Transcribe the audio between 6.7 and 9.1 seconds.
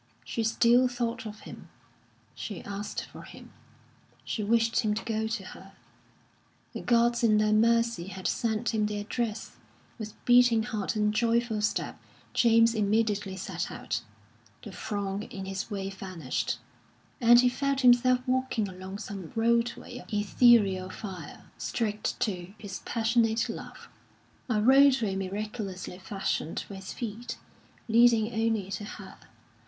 The gods in their mercy had sent him the